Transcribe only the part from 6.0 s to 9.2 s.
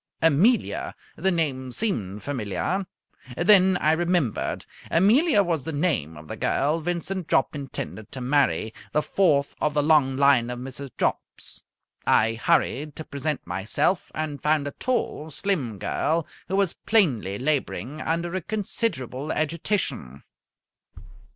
of the girl Vincent Jopp intended to marry, the